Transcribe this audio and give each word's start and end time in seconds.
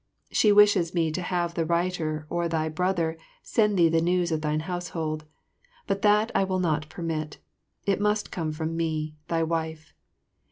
She 0.31 0.51
wishes 0.51 0.95
me 0.95 1.11
to 1.11 1.21
have 1.21 1.53
the 1.53 1.63
writer 1.63 2.25
or 2.27 2.49
thy 2.49 2.69
brother 2.69 3.17
send 3.43 3.77
thee 3.77 3.87
the 3.87 4.01
news 4.01 4.31
of 4.31 4.41
thine 4.41 4.61
household; 4.61 5.25
but 5.85 6.01
that 6.01 6.31
I 6.33 6.43
will 6.43 6.57
not 6.59 6.89
permit. 6.89 7.37
It 7.85 8.01
must 8.01 8.31
come 8.31 8.51
from 8.51 8.75
me, 8.75 9.13
thy 9.27 9.43
wife. 9.43 9.93